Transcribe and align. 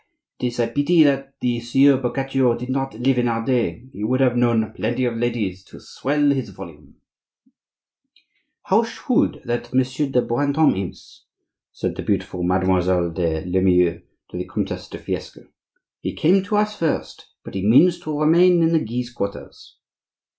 "It 0.39 0.47
is 0.47 0.57
a 0.59 0.65
pity 0.67 1.03
that 1.03 1.39
the 1.41 1.59
Sieur 1.59 1.95
Boccaccio 1.95 2.57
did 2.57 2.71
not 2.71 2.95
live 2.95 3.19
in 3.19 3.27
our 3.27 3.45
day; 3.45 3.87
he 3.93 4.03
would 4.03 4.19
have 4.19 4.35
known 4.35 4.73
plenty 4.73 5.05
of 5.05 5.15
ladies 5.15 5.63
to 5.65 5.79
swell 5.79 6.31
his 6.31 6.49
volume—" 6.49 6.95
"How 8.63 8.81
shrewd 8.81 9.43
that 9.45 9.71
Monsieur 9.75 10.07
de 10.09 10.23
Brantome 10.23 10.89
is," 10.89 11.25
said 11.71 11.95
the 11.95 12.01
beautiful 12.01 12.41
Mademoiselle 12.41 13.11
de 13.11 13.45
Limueil 13.45 14.01
to 14.31 14.37
the 14.37 14.45
Comtesse 14.47 14.89
de 14.89 14.97
Fiesque; 14.97 15.37
"he 16.01 16.15
came 16.15 16.43
to 16.45 16.55
us 16.55 16.75
first, 16.75 17.27
but 17.45 17.53
he 17.53 17.63
means 17.63 17.99
to 17.99 18.19
remain 18.19 18.63
in 18.63 18.71
the 18.71 18.79
Guise 18.79 19.11
quarters." 19.11 19.77